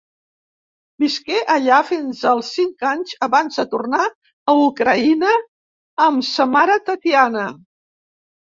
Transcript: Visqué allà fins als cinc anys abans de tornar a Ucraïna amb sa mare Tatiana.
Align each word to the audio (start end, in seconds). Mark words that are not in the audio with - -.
Visqué 1.03 1.41
allà 1.55 1.81
fins 1.89 2.21
als 2.29 2.49
cinc 2.55 2.87
anys 2.93 3.13
abans 3.27 3.61
de 3.61 3.67
tornar 3.75 4.07
a 4.07 4.57
Ucraïna 4.65 5.37
amb 6.09 6.29
sa 6.33 6.49
mare 6.59 6.83
Tatiana. 6.91 7.49